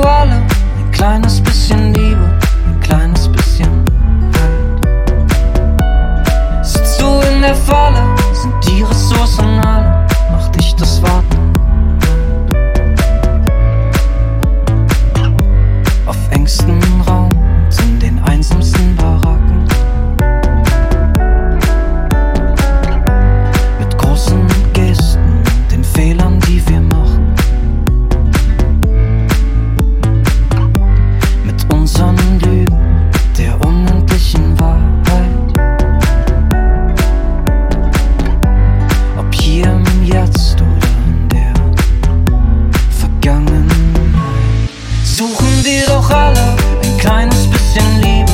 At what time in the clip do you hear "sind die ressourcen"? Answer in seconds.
8.32-9.58